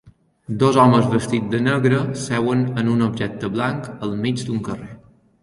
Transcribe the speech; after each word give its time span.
Dos 0.61 0.77
homes 0.83 1.03
vestits 1.11 1.51
de 1.51 1.59
negre 1.65 1.99
seuen 2.23 2.65
en 2.85 2.91
un 2.95 3.05
objecte 3.09 3.53
blanc 3.59 3.93
al 4.09 4.19
mig 4.25 4.45
d'un 4.51 4.67
carrer. 4.71 4.91